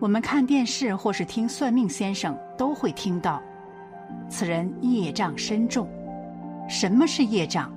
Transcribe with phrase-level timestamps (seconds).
[0.00, 3.42] 我们看电视或是听算命先生都会听到，
[4.28, 5.88] 此人业障深重。
[6.68, 7.72] 什么是业障？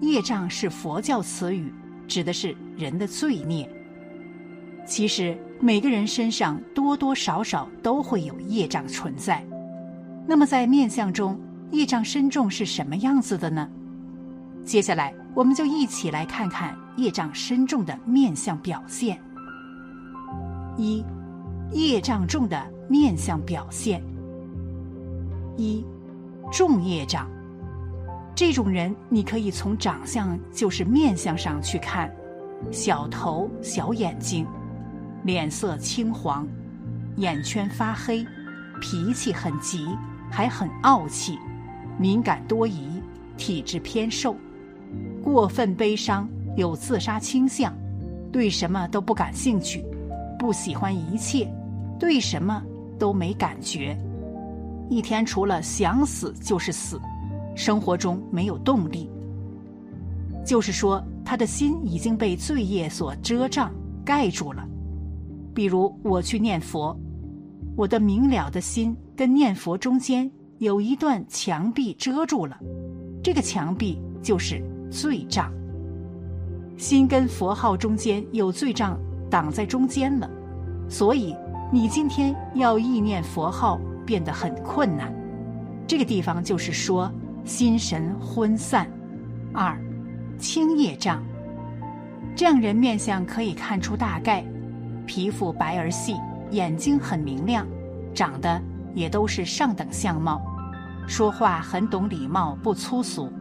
[0.00, 1.72] 业障是佛教词语，
[2.08, 3.70] 指的是人的罪孽。
[4.84, 9.42] 其实每个人身上多多少少都会有业障存在。
[10.26, 11.38] 那么在面相中，
[11.70, 13.68] 业障深重是什么样子的呢？
[14.64, 19.16] 接下来我们就一起来看看业障深重的面相表现。
[20.76, 21.04] 一。
[21.72, 24.02] 业障重的面相表现：
[25.56, 25.84] 一，
[26.52, 27.28] 重业障。
[28.34, 32.12] 这种人，你可以从长相，就是面相上去看，
[32.70, 34.46] 小头、小眼睛，
[35.24, 36.46] 脸色青黄，
[37.16, 38.26] 眼圈发黑，
[38.80, 39.86] 脾气很急，
[40.30, 41.38] 还很傲气，
[41.98, 43.00] 敏感多疑，
[43.36, 44.36] 体质偏瘦，
[45.22, 47.72] 过分悲伤，有自杀倾向，
[48.32, 49.84] 对什么都不感兴趣，
[50.44, 51.50] 不喜欢一切。
[51.98, 52.62] 对什么
[52.98, 53.96] 都没感觉，
[54.90, 57.00] 一天除了想死就是死，
[57.56, 59.08] 生活中没有动力。
[60.44, 63.72] 就是说，他的心已经被罪业所遮障
[64.04, 64.68] 盖住了。
[65.54, 66.94] 比如我去念佛，
[67.74, 72.58] 我的明了的心跟念佛中间有一段墙壁遮住了，
[73.22, 75.50] 这个墙壁就是罪障。
[76.76, 78.98] 心跟佛号中间有罪障
[79.30, 80.28] 挡在中间了，
[80.88, 81.34] 所以。
[81.72, 85.12] 你今天要意念佛号变得很困难，
[85.88, 87.10] 这个地方就是说
[87.44, 88.86] 心神昏散。
[89.52, 89.76] 二，
[90.38, 91.20] 青业障，
[92.36, 94.44] 这样人面相可以看出大概，
[95.04, 96.14] 皮肤白而细，
[96.52, 97.66] 眼睛很明亮，
[98.14, 98.62] 长得
[98.94, 100.40] 也都是上等相貌，
[101.08, 103.32] 说话很懂礼貌，不粗俗。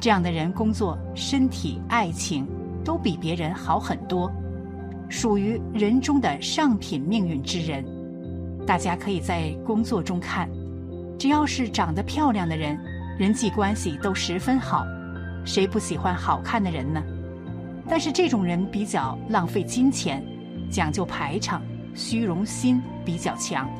[0.00, 2.46] 这样的人工作、身体、爱情
[2.82, 4.32] 都比别人好很多。
[5.08, 7.84] 属于人中的上品命运之人，
[8.66, 10.48] 大家可以在工作中看，
[11.18, 12.78] 只要是长得漂亮的人，
[13.18, 14.84] 人际关系都十分好。
[15.44, 17.02] 谁不喜欢好看的人呢？
[17.88, 20.20] 但是这种人比较浪费金钱，
[20.68, 21.62] 讲究排场，
[21.94, 23.70] 虚荣心比较强，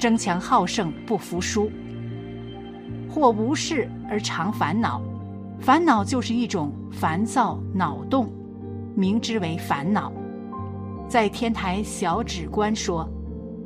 [0.00, 1.70] 争强好胜，不服输，
[3.08, 5.00] 或无事而常烦恼，
[5.60, 8.28] 烦恼就是一种烦躁脑洞。
[9.00, 10.12] 名之为烦恼，
[11.08, 13.08] 在天台小指观说，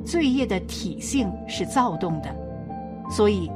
[0.05, 2.33] 罪业的体性是躁动的，
[3.11, 3.51] 所以，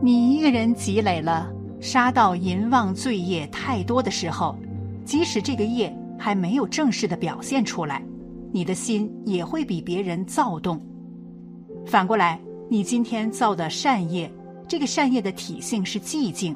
[0.00, 1.50] 你一个人积累了
[1.80, 4.54] 杀盗淫妄罪业太多的时候，
[5.04, 8.00] 即使这个业还没有正式的表现出来，
[8.52, 10.80] 你的心也会比别人躁动。
[11.84, 14.30] 反过来，你今天造的善业，
[14.68, 16.54] 这个善业的体性是寂静，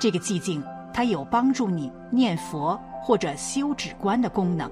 [0.00, 0.60] 这个寂静
[0.92, 2.76] 它有帮助你念佛。
[3.04, 4.70] 或者修止观的功能，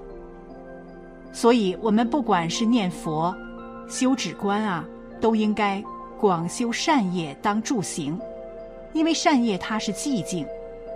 [1.33, 3.35] 所以我们不管是念佛、
[3.89, 4.85] 修止观啊，
[5.19, 5.83] 都应该
[6.17, 8.17] 广修善业当助行，
[8.93, 10.47] 因为善业它是寂静，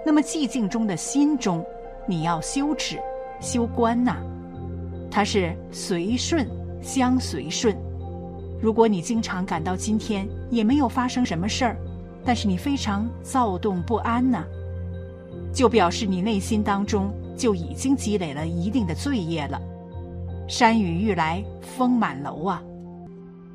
[0.05, 1.63] 那么寂静中的心中，
[2.07, 2.97] 你要修止、
[3.41, 4.15] 修观呐，
[5.11, 6.47] 它是随顺
[6.81, 7.75] 相随顺。
[8.61, 11.77] 如果你经常感到今天也没有发生什么事儿，
[12.23, 14.45] 但是你非常躁动不安呐，
[15.53, 17.13] 就表示你内心当中。
[17.35, 19.61] 就已经积累了一定的罪业了。
[20.47, 22.61] 山雨欲来风满楼啊，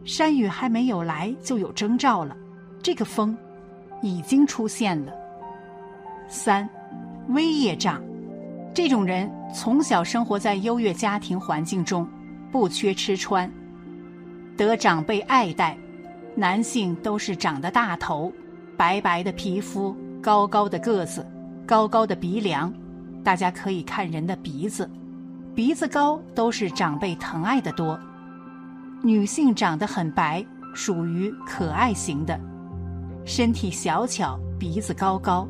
[0.05, 2.37] 山雨还没有来就有征兆了，
[2.83, 3.37] 这个风
[4.03, 5.13] 已经出现了。
[6.29, 6.69] 三，
[7.29, 8.03] 微业障，
[8.75, 12.09] 这种人从小生活在优越家庭环境中，
[12.51, 13.51] 不缺吃穿，
[14.57, 15.77] 得长辈爱戴，
[16.35, 18.33] 男性都是长得大头，
[18.77, 21.25] 白白的皮肤，高高的个子，
[21.67, 22.73] 高高的鼻梁。
[23.23, 24.91] 大家可以看人的鼻子，
[25.55, 27.99] 鼻子高都是长辈疼爱的多。
[29.03, 30.45] 女性长得很白，
[30.75, 32.39] 属于可爱型的，
[33.25, 35.47] 身体小巧，鼻子高高，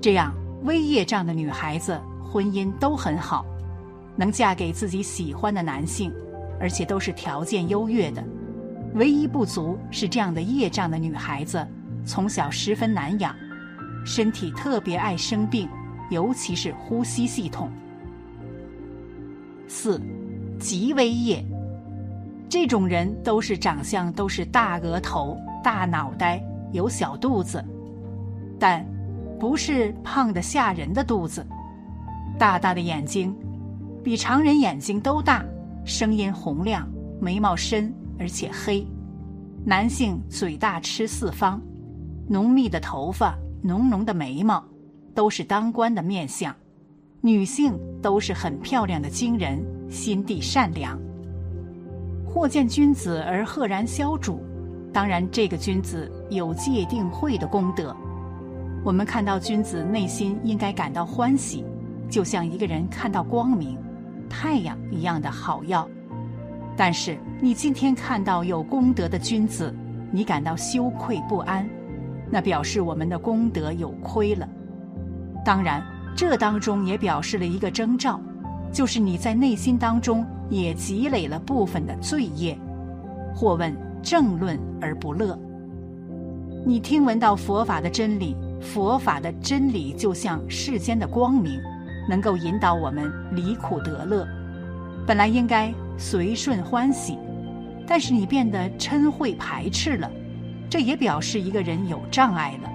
[0.00, 0.34] 这样
[0.64, 3.44] 微业障的女孩子婚姻都很好，
[4.16, 6.12] 能嫁给自己喜欢的男性，
[6.60, 8.24] 而且都是条件优越的。
[8.94, 11.64] 唯一不足是这样的业障的女孩子
[12.04, 13.34] 从小十分难养，
[14.04, 15.68] 身体特别爱生病。
[16.10, 17.70] 尤其是呼吸系统。
[19.66, 20.00] 四，
[20.58, 21.44] 极为业，
[22.48, 27.62] 这种人都是长相都是大额头、大脑袋、有小肚子，
[28.58, 28.84] 但
[29.38, 31.46] 不是胖的吓人的肚子，
[32.38, 33.36] 大大的眼睛，
[34.02, 35.44] 比常人眼睛都大，
[35.84, 36.88] 声音洪亮，
[37.20, 38.86] 眉毛深而且黑，
[39.66, 41.60] 男性嘴大吃四方，
[42.26, 44.64] 浓密的头发，浓浓的眉毛。
[45.18, 46.54] 都是当官的面相，
[47.22, 49.60] 女性都是很漂亮的惊人，
[49.90, 50.96] 心地善良。
[52.24, 54.40] 或见君子而赫然消主，
[54.92, 57.96] 当然这个君子有戒定慧的功德。
[58.84, 61.64] 我们看到君子内心应该感到欢喜，
[62.08, 63.76] 就像一个人看到光明、
[64.30, 65.88] 太阳一样的好药。
[66.76, 69.74] 但是你今天看到有功德的君子，
[70.12, 71.68] 你感到羞愧不安，
[72.30, 74.48] 那表示我们的功德有亏了。
[75.44, 75.82] 当然，
[76.16, 78.20] 这当中也表示了一个征兆，
[78.72, 82.58] 就是你在内心当中也积累了部分的罪业。
[83.34, 85.38] 或问正论而不乐，
[86.66, 91.60] 你听闻到佛法的真理，佛法的真理就像世间的光明，
[92.08, 94.26] 能够引导我们离苦得乐。
[95.06, 97.16] 本来应该随顺欢喜，
[97.86, 100.10] 但是你变得嗔恚排斥了，
[100.68, 102.70] 这也表示一个人有障碍了。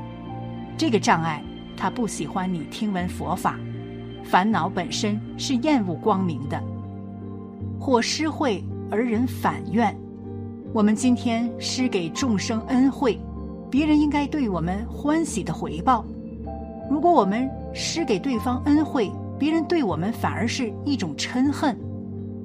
[0.78, 1.44] 这个障碍，
[1.76, 3.60] 他不喜欢你听闻佛法，
[4.24, 6.62] 烦恼本身是厌恶光明的，
[7.80, 9.96] 或施惠而人反怨。
[10.74, 13.20] 我们今天施给众生恩惠，
[13.70, 16.06] 别人应该对我们欢喜的回报。
[16.90, 21.78] 如果我们施给对方恩惠，别人对我们反而是一种嗔恨。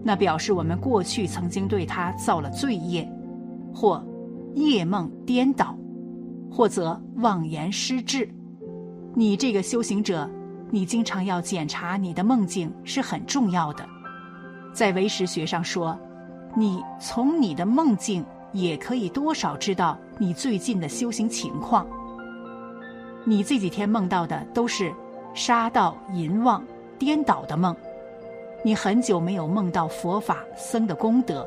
[0.02, 3.10] 那表示我们过去曾经对他造了罪业，
[3.74, 4.02] 或
[4.54, 5.76] 夜梦颠倒，
[6.50, 8.28] 或则妄言失智。
[9.18, 10.30] 你这个修行者，
[10.70, 13.84] 你经常要检查你的梦境是很重要的。
[14.72, 15.98] 在唯识学上说，
[16.54, 21.84] 你从你的梦境也可以多少知道你最近的修行情况。
[23.24, 24.94] 你这几天梦到的都是
[25.34, 26.62] 杀盗淫妄
[26.96, 27.74] 颠倒的梦。
[28.64, 31.44] 你很久没有梦到佛法僧的功德，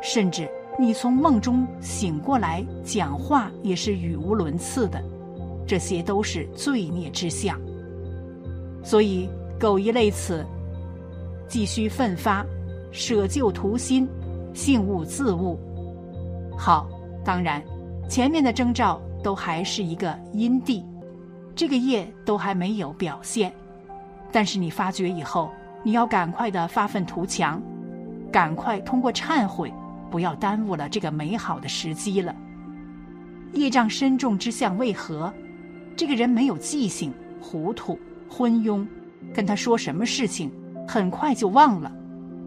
[0.00, 0.48] 甚至
[0.78, 5.02] 你从梦中醒过来讲话也是语无伦次的，
[5.70, 7.56] 这些都是罪孽之相。
[8.82, 10.44] 所以苟一类此，
[11.46, 12.44] 既须奋发，
[12.90, 14.08] 舍旧图新，
[14.52, 15.56] 信悟自悟。
[16.58, 16.90] 好，
[17.24, 17.62] 当然，
[18.08, 20.84] 前面的征兆都还是一个因地，
[21.54, 23.52] 这个业都还没有表现，
[24.32, 25.48] 但是你发觉以后。
[25.82, 27.58] 你要赶快的发愤图强，
[28.30, 29.72] 赶快通过忏悔，
[30.10, 32.36] 不要耽误了这个美好的时机了。
[33.54, 35.32] 业障深重之相为何？
[35.96, 37.98] 这个人没有记性，糊涂、
[38.28, 38.86] 昏庸，
[39.34, 40.50] 跟他说什么事情，
[40.88, 41.90] 很快就忘了，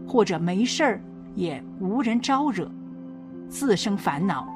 [0.06, 1.00] 或者没事儿
[1.34, 2.70] 也无人招惹，
[3.48, 4.46] 自生烦恼，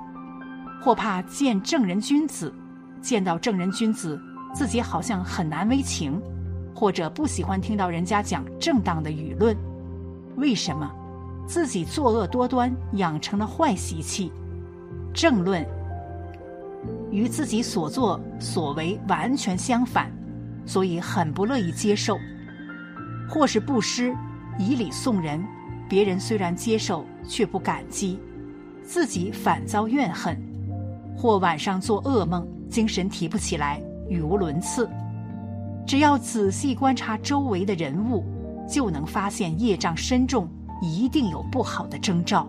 [0.83, 2.53] 或怕见正人君子，
[3.01, 4.21] 见到正人君子，
[4.55, 6.21] 自己好像很难为情。
[6.75, 9.57] 或者不喜欢听到人家讲正当的舆论，
[10.37, 10.89] 为什么？
[11.45, 14.31] 自己作恶多端，养成了坏习气，
[15.13, 15.67] 正论
[17.11, 20.11] 与自己所作所为完全相反，
[20.67, 22.19] 所以很不乐意接受。
[23.29, 24.15] 或是布施，
[24.59, 25.45] 以礼送人，
[25.89, 28.19] 别人虽然接受，却不感激，
[28.83, 30.37] 自己反遭怨恨。
[31.17, 34.89] 或晚上做噩梦，精神提不起来，语无伦次。
[35.87, 38.25] 只要仔细观察周围的人物，
[38.69, 40.49] 就能发现业障深重，
[40.81, 42.47] 一定有不好的征兆。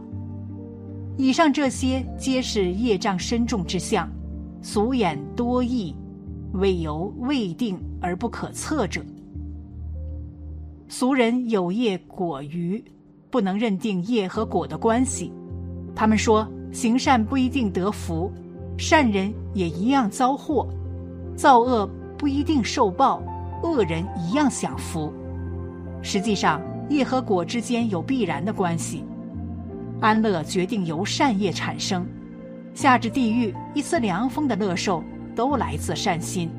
[1.17, 4.09] 以上这些皆是业障深重之相，
[4.61, 5.95] 俗眼多异，
[6.53, 9.01] 未由未定而不可测者。
[10.87, 12.83] 俗人有业果余，
[13.29, 15.31] 不能认定业和果的关系。
[15.95, 18.31] 他们说行善不一定得福，
[18.77, 20.67] 善人也一样遭祸，
[21.35, 23.21] 造恶不一定受报。
[23.61, 25.11] 恶人一样享福，
[26.01, 29.03] 实际上业和果之间有必然的关系。
[29.99, 32.07] 安乐决定由善业产生，
[32.73, 35.03] 下至地狱一丝凉风的乐受
[35.35, 36.49] 都来自善心。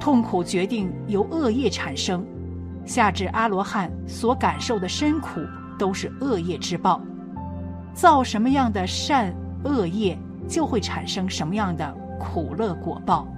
[0.00, 2.24] 痛苦决定由恶业产生，
[2.84, 5.40] 下至阿罗汉所感受的深苦
[5.78, 7.00] 都是恶业之报。
[7.94, 9.34] 造什么样的善
[9.64, 10.18] 恶业，
[10.48, 13.28] 就会产生什么样的苦乐果报。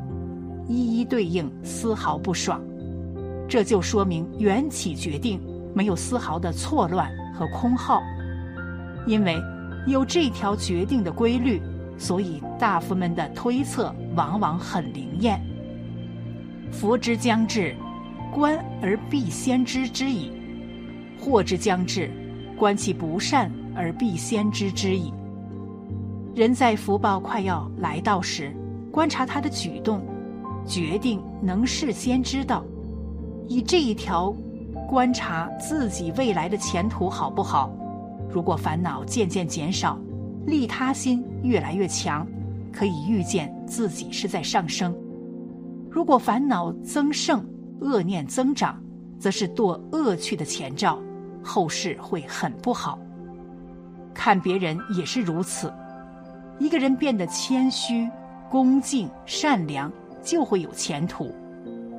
[0.66, 2.60] 一一对应，丝毫不爽，
[3.46, 5.40] 这就说明缘起决定
[5.74, 8.02] 没有丝毫的错乱和空耗。
[9.06, 9.38] 因为
[9.86, 11.60] 有这条决定的规律，
[11.98, 15.40] 所以大夫们的推测往往很灵验。
[16.72, 17.76] 福之将至，
[18.32, 20.30] 观而必先知之矣；
[21.20, 22.10] 祸之将至，
[22.56, 25.12] 观其不善而必先知之矣。
[26.34, 28.52] 人在福报快要来到时，
[28.90, 30.00] 观察他的举动。
[30.66, 32.64] 决定能事先知道，
[33.46, 34.34] 以这一条
[34.88, 37.70] 观察自己未来的前途好不好？
[38.30, 39.98] 如果烦恼渐渐减少，
[40.46, 42.26] 利他心越来越强，
[42.72, 44.92] 可以预见自己是在上升；
[45.90, 47.44] 如果烦恼增盛，
[47.80, 48.82] 恶念增长，
[49.18, 50.98] 则是堕恶趣的前兆，
[51.42, 52.98] 后事会很不好。
[54.12, 55.72] 看别人也是如此。
[56.58, 58.08] 一个人变得谦虚、
[58.48, 59.90] 恭敬、善良，
[60.22, 61.26] 就会有前途；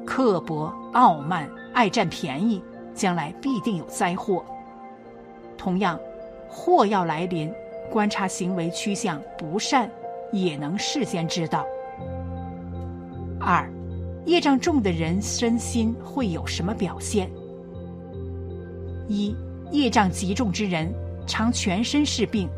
[0.05, 2.61] 刻薄、傲慢、爱占便宜，
[2.93, 4.45] 将来必定有灾祸。
[5.57, 5.99] 同样，
[6.55, 7.51] 祸要来临，
[7.91, 9.91] 观察行为趋向不善，
[10.31, 11.65] 也能事先知道。
[13.41, 13.69] 二，
[14.25, 17.29] 业障重的人身心会有什么表现？
[19.09, 19.35] 一，
[19.69, 20.89] 业障极重之人，
[21.27, 22.49] 常全身是病。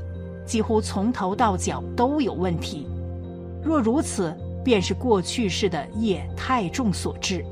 [0.45, 2.87] 几乎从头到脚都有问题，
[3.63, 7.43] 若如此，便是过去世的业太重所致。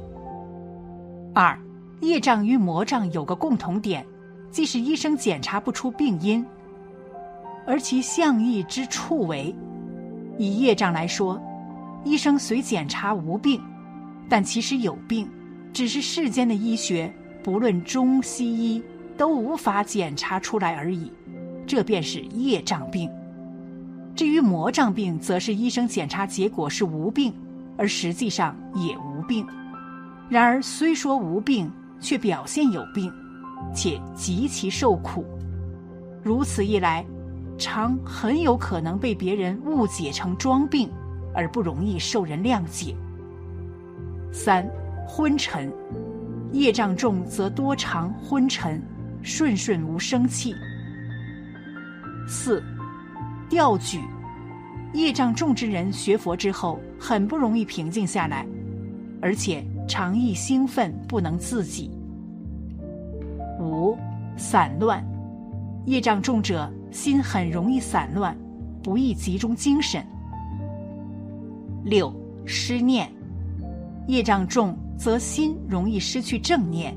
[1.34, 1.60] 二，
[2.02, 4.06] 业障与魔障有个共同点，
[4.56, 6.46] 即使医生检查不出病因，
[7.68, 9.54] 而其相异之处为：
[10.38, 11.38] 以业障来说，
[12.06, 13.62] 医生虽检查无病，
[14.30, 15.30] 但其实有病，
[15.74, 18.82] 只是世间的医学，不论中西医，
[19.18, 21.12] 都无法检查出来而已。
[21.68, 23.12] 这便是业障病。
[24.16, 27.34] 至于魔障病，则是医生检查结果是无病，
[27.76, 29.46] 而实际上也无病。
[30.30, 31.70] 然而虽说无病，
[32.00, 33.12] 却表现有病，
[33.74, 35.26] 且极其受苦。
[36.24, 37.06] 如此一来，
[37.58, 40.90] 常很有可能被别人误解成装病，
[41.34, 42.96] 而不容易受人谅解。
[44.32, 44.70] 三
[45.08, 45.72] 昏沉，
[46.52, 48.82] 业障重则多常昏沉，
[49.22, 50.54] 顺顺无生气。
[52.28, 52.62] 四，
[53.50, 54.02] 调举，
[54.94, 58.48] 业障重之人学佛之后，很不容易平静下来，
[59.22, 61.92] 而且常易兴奋不能自己。
[63.66, 63.98] 五，
[64.38, 65.04] 散乱，
[65.86, 68.38] 业障重者心很容易散乱，
[68.84, 70.06] 不易集中精神。
[71.84, 72.14] 六，
[72.46, 73.12] 失念，
[74.08, 76.96] 业障重则心容易失去正念。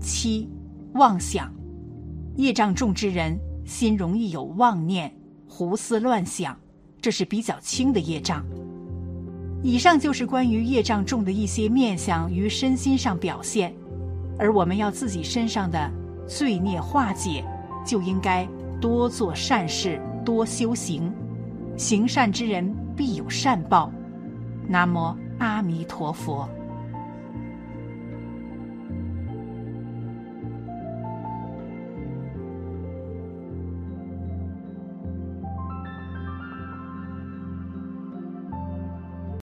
[0.00, 0.48] 七，
[0.92, 1.52] 妄想，
[2.36, 3.38] 业障重之人。
[3.64, 5.14] 心容易有妄念、
[5.46, 6.58] 胡思乱想，
[7.02, 8.42] 这是比较轻的业障。
[9.62, 13.70] 以上就是关于业障重的一些面相与身心上表现，
[14.38, 15.90] 而我们要自己身上的
[16.26, 17.44] 罪孽化解，
[17.84, 18.48] 就应该
[18.80, 21.12] 多做善事，多修行。
[21.76, 23.90] 行善之人必有善报。
[24.66, 26.48] 南无阿弥陀佛。